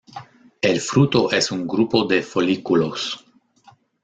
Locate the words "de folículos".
2.05-3.23